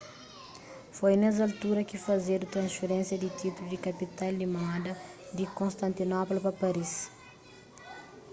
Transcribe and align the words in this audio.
foi 0.97 1.13
nes 1.17 1.35
altura 1.47 1.87
ki 1.89 1.97
fazedu 2.07 2.45
transferénsia 2.55 3.21
di 3.21 3.29
títulu 3.39 3.67
di 3.69 3.83
kapital 3.87 4.33
di 4.37 4.47
moda 4.57 4.91
di 5.37 5.45
konstantinopla 5.57 6.39
pa 6.45 6.51
paris 6.61 6.93